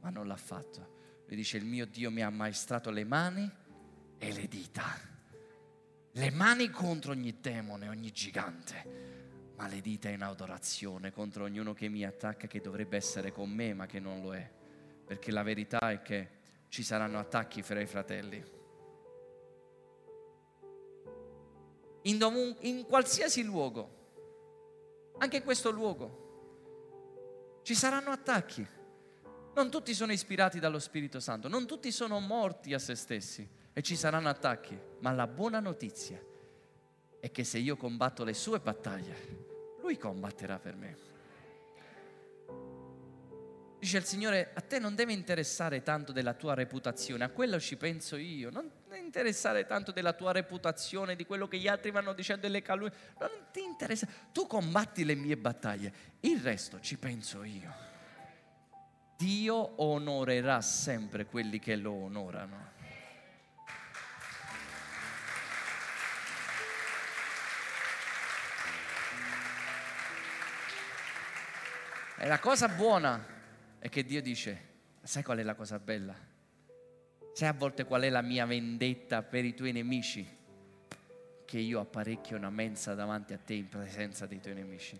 [0.00, 1.24] ma non l'ha fatto.
[1.26, 3.50] Lui dice, il mio Dio mi ha maestrato le mani
[4.18, 5.16] e le dita.
[6.18, 11.88] Le mani contro ogni demone, ogni gigante, ma le dita in adorazione contro ognuno che
[11.88, 14.50] mi attacca, che dovrebbe essere con me, ma che non lo è.
[15.06, 16.28] Perché la verità è che
[16.66, 18.44] ci saranno attacchi fra i fratelli.
[22.02, 23.94] In, domun- in qualsiasi luogo
[25.18, 27.60] anche in questo luogo.
[27.62, 28.66] Ci saranno attacchi.
[29.54, 33.82] Non tutti sono ispirati dallo Spirito Santo, non tutti sono morti a se stessi e
[33.82, 36.20] ci saranno attacchi, ma la buona notizia
[37.20, 40.96] è che se io combatto le sue battaglie, lui combatterà per me.
[43.78, 47.76] Dice il Signore, a te non deve interessare tanto della tua reputazione, a quello ci
[47.76, 52.42] penso io, non interessare tanto della tua reputazione, di quello che gli altri vanno dicendo
[52.42, 57.72] delle calunnie, non ti interessa, tu combatti le mie battaglie, il resto ci penso io.
[59.16, 62.77] Dio onorerà sempre quelli che lo onorano.
[72.20, 73.24] E la cosa buona
[73.78, 74.60] è che Dio dice,
[75.02, 76.12] sai qual è la cosa bella?
[77.32, 80.26] Sai a volte qual è la mia vendetta per i tuoi nemici?
[81.44, 84.98] Che io apparecchio una mensa davanti a te in presenza dei tuoi nemici.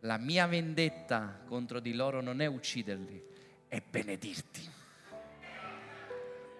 [0.00, 3.22] La mia vendetta contro di loro non è ucciderli,
[3.68, 4.70] è benedirti.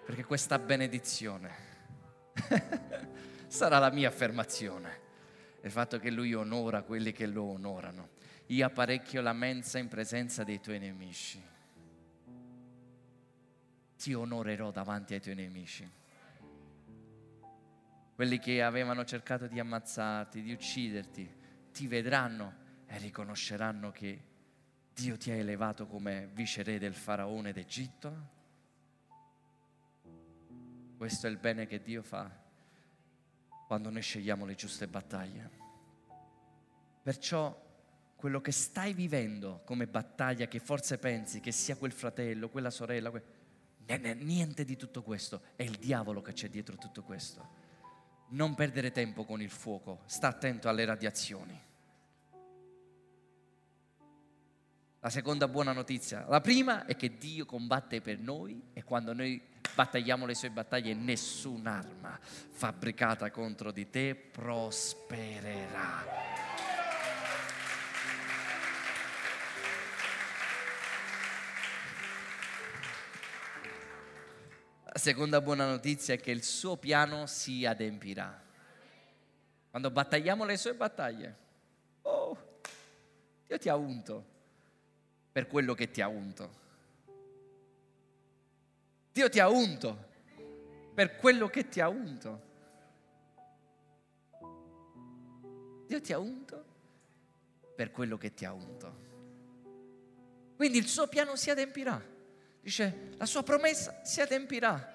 [0.05, 1.51] Perché questa benedizione
[3.47, 4.99] sarà la mia affermazione.
[5.61, 8.12] Il fatto che lui onora quelli che lo onorano
[8.47, 11.41] io apparecchio la mensa in presenza dei tuoi nemici.
[13.97, 15.89] Ti onorerò davanti ai tuoi nemici.
[18.15, 21.35] Quelli che avevano cercato di ammazzarti, di ucciderti,
[21.71, 24.21] ti vedranno e riconosceranno che
[24.93, 28.29] Dio ti ha elevato come viceré del faraone d'Egitto.
[30.97, 32.29] Questo è il bene che Dio fa
[33.65, 35.49] quando noi scegliamo le giuste battaglie.
[37.01, 37.59] Perciò
[38.23, 43.09] quello che stai vivendo come battaglia, che forse pensi che sia quel fratello, quella sorella,
[43.09, 43.21] que...
[44.21, 47.45] niente di tutto questo, è il diavolo che c'è dietro tutto questo.
[48.29, 51.61] Non perdere tempo con il fuoco, sta attento alle radiazioni.
[55.01, 59.43] La seconda buona notizia, la prima è che Dio combatte per noi e quando noi
[59.75, 64.93] battagliamo le sue battaglie nessun'arma fabbricata contro di te prospererà.
[74.93, 78.39] La seconda buona notizia è che il suo piano si adempirà.
[79.71, 81.35] Quando battagliamo le sue battaglie,
[82.03, 82.59] oh,
[83.47, 84.23] Dio ti ha unto
[85.31, 86.61] per quello che ti ha unto.
[89.11, 90.09] Dio ti ha unto
[90.93, 92.41] per quello che ti ha unto.
[95.87, 96.65] Dio ti ha unto
[97.75, 98.95] per quello che ti ha unto.
[100.55, 102.12] Quindi il suo piano si adempirà.
[102.63, 104.91] Dice, la sua promessa si adempirà.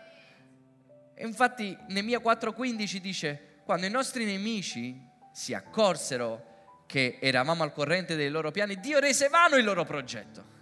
[1.12, 4.98] E infatti Nemia 4:15 dice, quando i nostri nemici
[5.32, 10.56] si accorsero che eravamo al corrente dei loro piani, Dio rese vano il loro progetto.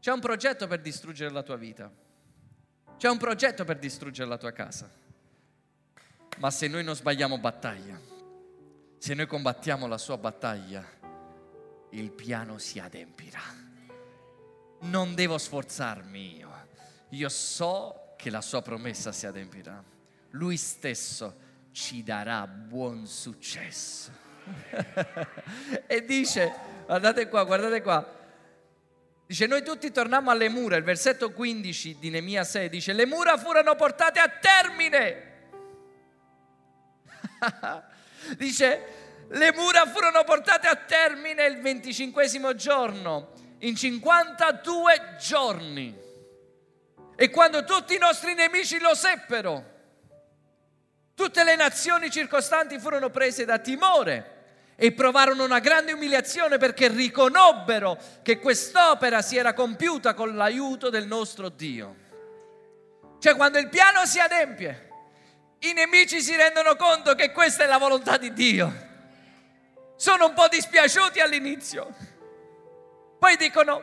[0.00, 1.92] C'è un progetto per distruggere la tua vita.
[2.96, 4.90] C'è un progetto per distruggere la tua casa.
[6.38, 8.00] Ma se noi non sbagliamo battaglia,
[8.96, 10.82] se noi combattiamo la sua battaglia,
[11.90, 13.65] il piano si adempirà.
[14.88, 16.54] Non devo sforzarmi io.
[17.10, 19.82] Io so che la sua promessa si adempirà.
[20.30, 24.10] Lui stesso ci darà buon successo.
[25.86, 26.52] e dice,
[26.86, 28.16] guardate qua, guardate qua,
[29.26, 33.36] Dice, noi tutti torniamo alle mura, il versetto 15 di Nemia 6 dice, le mura
[33.36, 35.32] furono portate a termine.
[38.38, 38.82] dice,
[39.26, 46.04] le mura furono portate a termine il venticinquesimo giorno, in 52 giorni.
[47.16, 49.74] E quando tutti i nostri nemici lo seppero,
[51.14, 54.34] tutte le nazioni circostanti furono prese da timore
[54.76, 61.06] e provarono una grande umiliazione perché riconobbero che quest'opera si era compiuta con l'aiuto del
[61.06, 62.04] nostro Dio.
[63.18, 64.90] Cioè quando il piano si adempie,
[65.60, 68.84] i nemici si rendono conto che questa è la volontà di Dio.
[69.96, 71.94] Sono un po' dispiaciuti all'inizio,
[73.26, 73.82] poi dicono,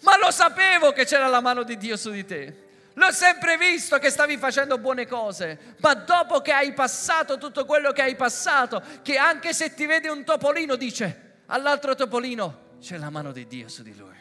[0.00, 2.56] ma lo sapevo che c'era la mano di Dio su di te.
[2.92, 7.92] L'ho sempre visto che stavi facendo buone cose, ma dopo che hai passato tutto quello
[7.92, 13.08] che hai passato, che anche se ti vede un topolino dice all'altro topolino c'è la
[13.08, 14.20] mano di Dio su di lui.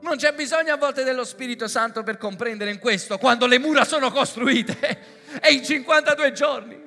[0.00, 3.84] Non c'è bisogno a volte dello Spirito Santo per comprendere in questo, quando le mura
[3.84, 4.98] sono costruite
[5.42, 6.77] e in 52 giorni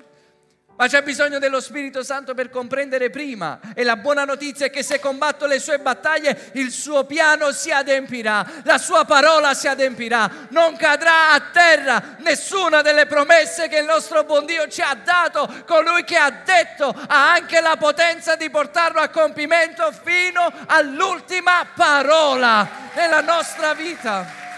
[0.82, 3.60] ma c'è bisogno dello Spirito Santo per comprendere prima.
[3.76, 7.70] E la buona notizia è che se combatto le sue battaglie, il suo piano si
[7.70, 13.86] adempirà, la sua parola si adempirà, non cadrà a terra nessuna delle promesse che il
[13.86, 15.48] nostro buon Dio ci ha dato.
[15.68, 22.68] Colui che ha detto ha anche la potenza di portarlo a compimento fino all'ultima parola
[22.96, 24.51] nella nostra vita.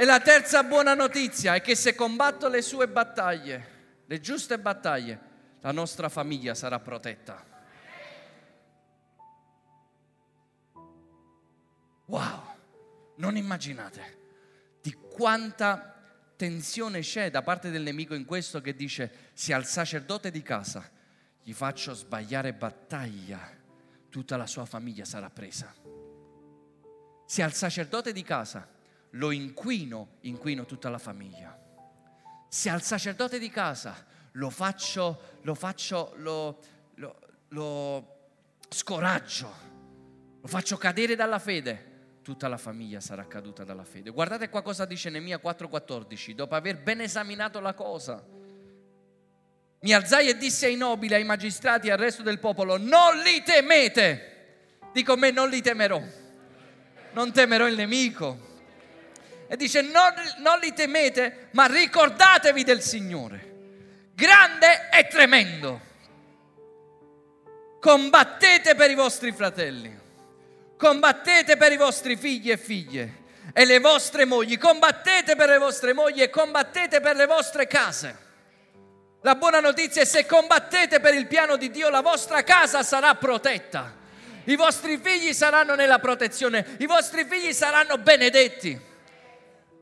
[0.00, 5.20] E la terza buona notizia è che se combatto le sue battaglie, le giuste battaglie,
[5.60, 7.44] la nostra famiglia sarà protetta.
[12.06, 12.42] Wow,
[13.16, 16.02] non immaginate di quanta
[16.34, 20.90] tensione c'è da parte del nemico in questo che dice se al sacerdote di casa
[21.42, 23.38] gli faccio sbagliare battaglia,
[24.08, 25.74] tutta la sua famiglia sarà presa.
[27.26, 28.78] Se al sacerdote di casa
[29.10, 31.58] lo inquino, inquino tutta la famiglia.
[32.48, 36.58] Se al sacerdote di casa lo faccio, lo faccio, lo,
[36.94, 38.16] lo, lo
[38.68, 39.52] scoraggio,
[40.40, 44.10] lo faccio cadere dalla fede, tutta la famiglia sarà caduta dalla fede.
[44.10, 48.22] Guardate qua cosa dice Nemia 4:14, dopo aver ben esaminato la cosa.
[49.82, 53.42] Mi alzai e dissi ai nobili, ai magistrati e al resto del popolo, non li
[53.42, 54.26] temete.
[54.92, 56.02] Dico me, non li temerò.
[57.12, 58.49] Non temerò il nemico,
[59.52, 63.48] e dice non, non li temete, ma ricordatevi del Signore.
[64.14, 65.80] Grande e tremendo.
[67.80, 69.92] Combattete per i vostri fratelli,
[70.76, 73.22] combattete per i vostri figli e figlie
[73.52, 78.16] e le vostre mogli, combattete per le vostre mogli e combattete per le vostre case.
[79.22, 83.16] La buona notizia è se combattete per il piano di Dio, la vostra casa sarà
[83.16, 83.96] protetta.
[84.44, 88.89] I vostri figli saranno nella protezione, i vostri figli saranno benedetti.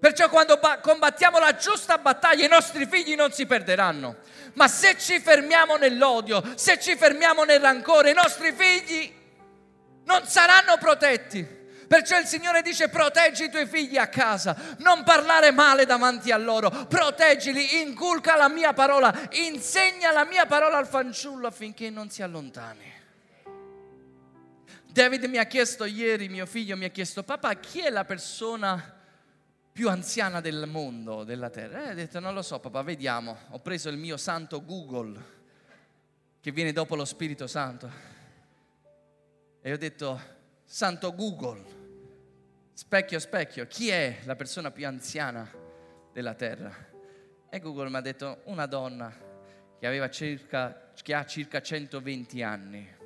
[0.01, 4.16] Perciò quando combattiamo la giusta battaglia i nostri figli non si perderanno.
[4.55, 9.12] Ma se ci fermiamo nell'odio, se ci fermiamo nel rancore, i nostri figli
[10.05, 11.57] non saranno protetti.
[11.88, 16.36] Perciò il Signore dice proteggi i tuoi figli a casa, non parlare male davanti a
[16.36, 22.22] loro, proteggili, inculca la mia parola, insegna la mia parola al fanciullo affinché non si
[22.22, 22.92] allontani.
[24.84, 28.97] David mi ha chiesto ieri, mio figlio mi ha chiesto, papà, chi è la persona
[29.78, 31.84] più anziana del mondo, della terra?
[31.84, 33.38] E ho detto, non lo so, papà, vediamo.
[33.50, 35.22] Ho preso il mio santo Google,
[36.40, 37.88] che viene dopo lo Spirito Santo.
[39.60, 40.20] E ho detto,
[40.64, 41.62] santo Google,
[42.72, 45.48] specchio, specchio, chi è la persona più anziana
[46.12, 46.74] della terra?
[47.48, 49.14] E Google mi ha detto, una donna
[49.78, 52.96] che, circa, che ha circa 120 anni.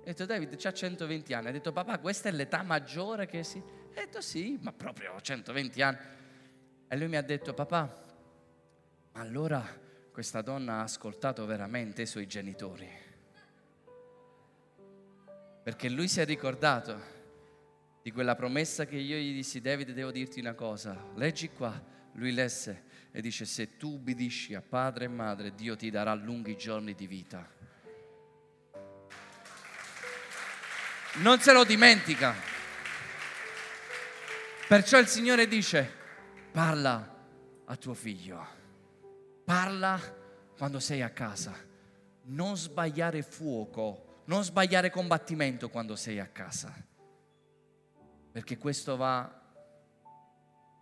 [0.00, 1.46] Ho detto, David, ha 120 anni.
[1.46, 3.62] Ha detto, papà, questa è l'età maggiore che si...
[3.96, 5.96] Ho detto, sì, ma proprio 120 anni.
[6.86, 8.04] E lui mi ha detto, papà,
[9.12, 9.66] ma allora
[10.12, 12.86] questa donna ha ascoltato veramente i suoi genitori.
[15.62, 17.14] Perché lui si è ricordato
[18.02, 21.82] di quella promessa che io gli dissi, David, devo dirti una cosa, leggi qua.
[22.12, 26.54] Lui lesse e dice, se tu ubbidisci a padre e madre, Dio ti darà lunghi
[26.58, 27.50] giorni di vita.
[31.14, 32.55] Non se lo dimentica.
[34.68, 35.88] Perciò il Signore dice,
[36.50, 37.14] Parla
[37.66, 38.44] a tuo figlio.
[39.44, 40.00] Parla
[40.56, 41.54] quando sei a casa.
[42.24, 46.74] Non sbagliare fuoco, non sbagliare combattimento quando sei a casa.
[48.32, 49.42] Perché questo va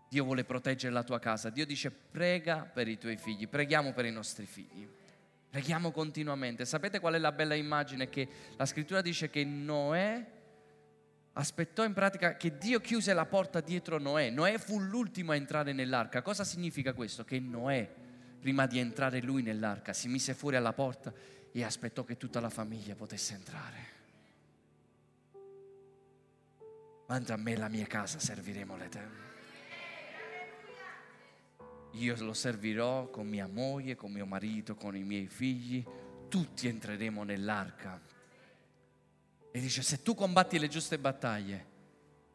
[0.09, 1.51] Dio vuole proteggere la tua casa.
[1.51, 4.89] Dio dice prega per i tuoi figli, preghiamo per i nostri figli.
[5.51, 6.65] Preghiamo continuamente.
[6.65, 8.09] Sapete qual è la bella immagine?
[8.09, 10.25] Che la scrittura dice che Noè
[11.35, 14.31] aspettò in pratica che Dio chiuse la porta dietro Noè.
[14.31, 16.23] Noè fu l'ultimo a entrare nell'arca.
[16.23, 17.25] Cosa significa questo?
[17.25, 17.89] Che Noè,
[18.41, 21.13] prima di entrare lui nell'arca, si mise fuori alla porta
[21.53, 23.93] e aspettò che tutta la famiglia potesse entrare.
[27.07, 29.23] Quanto a me la mia casa serviremo l'Eterno.
[31.93, 35.85] Io lo servirò con mia moglie, con mio marito, con i miei figli.
[36.29, 38.01] Tutti entreremo nell'arca
[39.57, 41.67] e dice, se tu combatti le giuste battaglie,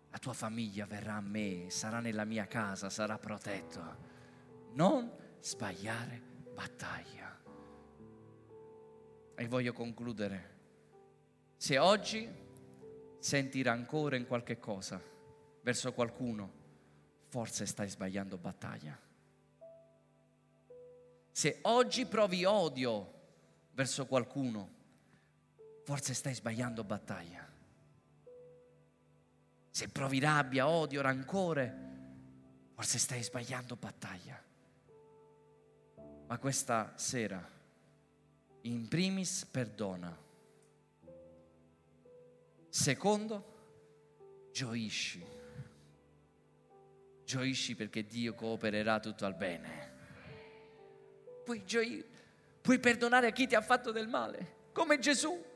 [0.09, 3.97] la tua famiglia verrà a me, sarà nella mia casa, sarà protetto.
[4.71, 5.11] Non
[5.41, 6.21] sbagliare
[6.53, 7.37] battaglia.
[9.35, 10.57] E voglio concludere.
[11.57, 12.25] Se oggi
[13.19, 15.03] senti rancore in qualche cosa
[15.61, 16.53] verso qualcuno,
[17.27, 18.97] forse stai sbagliando battaglia.
[21.33, 23.13] Se oggi provi odio
[23.73, 24.77] verso qualcuno,
[25.89, 27.43] forse stai sbagliando battaglia.
[29.71, 31.75] Se provi rabbia, odio, rancore,
[32.75, 34.39] forse stai sbagliando battaglia.
[36.27, 37.43] Ma questa sera,
[38.61, 40.15] in primis, perdona.
[42.69, 45.25] Secondo, gioisci.
[47.25, 49.91] Gioisci perché Dio coopererà tutto al bene.
[51.43, 52.05] Puoi, gioire,
[52.61, 55.47] puoi perdonare a chi ti ha fatto del male, come Gesù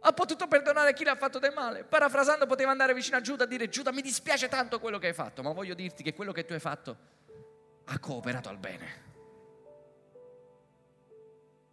[0.00, 1.84] ha potuto perdonare chi le ha fatto del male.
[1.84, 5.12] Parafrasando poteva andare vicino a Giuda e dire Giuda mi dispiace tanto quello che hai
[5.12, 6.96] fatto, ma voglio dirti che quello che tu hai fatto
[7.84, 9.06] ha cooperato al bene.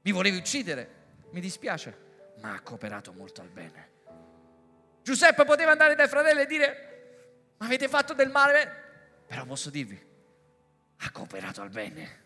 [0.01, 0.89] Mi volevi uccidere,
[1.31, 1.97] mi dispiace,
[2.41, 3.93] ma ha cooperato molto al bene.
[5.01, 6.95] Giuseppe poteva andare dai fratelli e dire
[7.57, 8.83] ma avete fatto del male,
[9.27, 9.99] però posso dirvi,
[10.97, 12.23] ha cooperato al bene.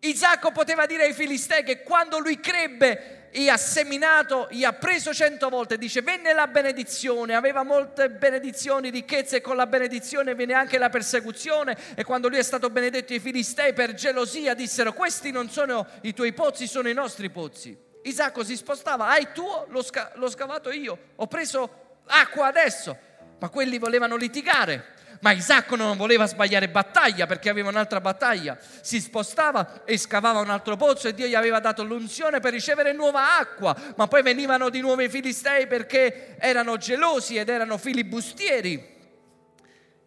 [0.00, 5.12] Isacco poteva dire ai filistei che quando lui crebbe e ha seminato, gli ha preso
[5.12, 10.54] cento volte, dice venne la benedizione, aveva molte benedizioni, ricchezze e con la benedizione viene
[10.54, 15.30] anche la persecuzione e quando lui è stato benedetto i filistei per gelosia dissero questi
[15.30, 17.76] non sono i tuoi pozzi, sono i nostri pozzi.
[18.02, 22.96] Isacco si spostava, hai tuo, l'ho, sca- l'ho scavato io, ho preso acqua adesso,
[23.40, 28.58] ma quelli volevano litigare ma Isacco non voleva sbagliare battaglia perché aveva un'altra battaglia.
[28.80, 32.92] Si spostava e scavava un altro pozzo e Dio gli aveva dato l'unzione per ricevere
[32.92, 38.96] nuova acqua, ma poi venivano di nuovo i filistei perché erano gelosi ed erano filibustieri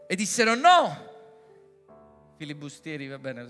[0.07, 1.09] e dissero no.
[2.37, 3.47] Filibustieri, va bene.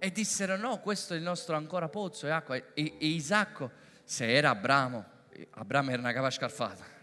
[0.00, 2.56] E dissero no, questo è il nostro ancora pozzo e acqua.
[2.56, 3.70] E, e Isacco,
[4.04, 5.04] se era Abramo,
[5.50, 6.97] Abramo era una cava scarfata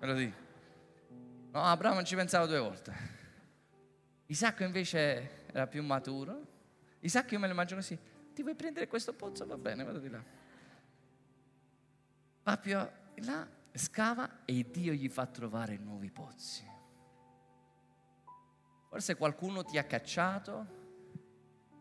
[0.00, 0.36] Me lo dico.
[1.52, 3.16] No, Abramo ci pensava due volte.
[4.26, 6.46] Isacco invece era più maturo.
[7.00, 7.98] Isacco io me lo immagino così.
[8.32, 9.46] Ti vuoi prendere questo pozzo?
[9.46, 10.22] Va bene, vado di là.
[12.44, 16.64] Va più là scava e Dio gli fa trovare nuovi pozzi.
[18.88, 20.66] Forse qualcuno ti ha cacciato,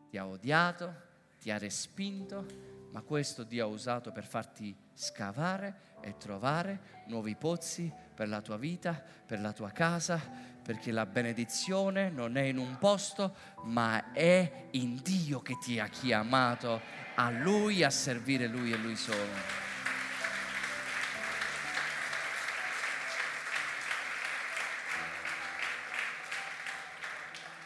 [0.10, 0.94] ti ha odiato,
[1.40, 2.46] ti ha respinto,
[2.92, 8.58] ma questo Dio ha usato per farti scavare e trovare nuovi pozzi per la tua
[8.58, 10.20] vita, per la tua casa,
[10.64, 15.88] perché la benedizione non è in un posto, ma è in Dio che ti ha
[15.88, 16.82] chiamato
[17.16, 19.66] a Lui, a servire Lui e Lui solo.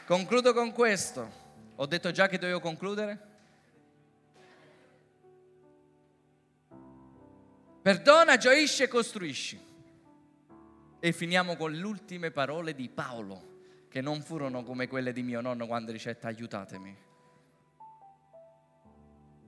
[0.05, 1.39] Concludo con questo.
[1.75, 3.30] Ho detto già che dovevo concludere?
[7.81, 9.59] Perdona, gioisci e costruisci.
[10.99, 15.41] E finiamo con le ultime parole di Paolo, che non furono come quelle di mio
[15.41, 16.97] nonno quando dice aiutatemi.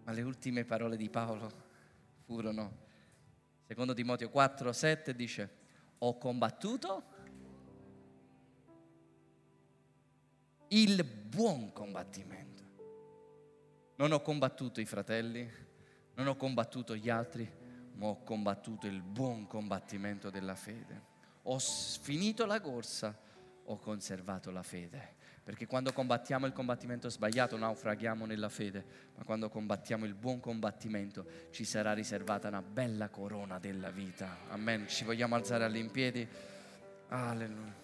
[0.03, 1.51] Ma le ultime parole di Paolo
[2.25, 2.77] furono,
[3.67, 5.49] secondo Timoteo 4, 7, dice,
[5.99, 7.03] ho combattuto
[10.69, 12.63] il buon combattimento.
[13.97, 15.47] Non ho combattuto i fratelli,
[16.15, 17.61] non ho combattuto gli altri,
[17.93, 21.11] ma ho combattuto il buon combattimento della fede.
[21.43, 23.17] Ho finito la corsa,
[23.65, 25.21] ho conservato la fede.
[25.43, 28.85] Perché quando combattiamo il combattimento sbagliato naufraghiamo nella fede,
[29.17, 34.37] ma quando combattiamo il buon combattimento ci sarà riservata una bella corona della vita.
[34.49, 34.87] Amen.
[34.87, 36.25] Ci vogliamo alzare all'impiedi?
[37.09, 37.82] Alleluia.